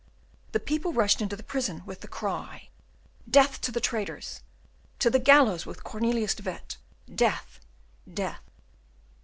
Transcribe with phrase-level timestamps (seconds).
[0.53, 2.69] The people rushed into the prison, with the cry
[3.29, 4.41] "Death to the traitors!
[4.97, 6.77] To the gallows with Cornelius de Witt!
[7.13, 7.59] Death!
[8.11, 8.41] death!"